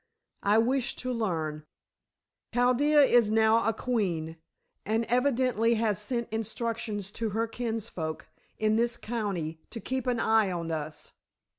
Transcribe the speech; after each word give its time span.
"I 0.41 0.57
wish 0.57 0.95
to 0.95 1.13
learn. 1.13 1.63
Chaldea 2.55 3.01
is 3.01 3.29
now 3.29 3.67
a 3.67 3.71
queen, 3.71 4.37
and 4.83 5.05
evidently 5.05 5.75
has 5.75 6.01
sent 6.01 6.33
instructions 6.33 7.11
to 7.11 7.29
her 7.29 7.45
kinsfolk 7.45 8.27
in 8.57 8.77
this 8.77 8.97
county 8.97 9.61
to 9.69 9.79
keep 9.79 10.07
an 10.07 10.19
eye 10.19 10.49
on 10.51 10.71
us." 10.71 11.11